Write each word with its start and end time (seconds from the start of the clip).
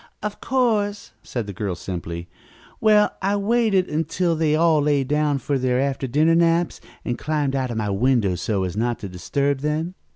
"Of 0.23 0.41
course," 0.41 1.11
said 1.21 1.45
the 1.45 1.53
girl 1.53 1.75
simply. 1.75 2.27
"Well, 2.79 3.11
I 3.21 3.35
waited 3.35 3.87
until 3.87 4.35
they 4.35 4.55
all 4.55 4.81
lay 4.81 5.03
down 5.03 5.37
for 5.37 5.59
their 5.59 5.79
after 5.79 6.07
dinner 6.07 6.33
naps, 6.33 6.81
and 7.05 7.19
climbed 7.19 7.55
out 7.55 7.69
of 7.69 7.77
my 7.77 7.91
window 7.91 8.33
so 8.33 8.63
as 8.63 8.75
not 8.75 8.97
to 9.01 9.07
disturb 9.09 9.59
them. 9.59 9.93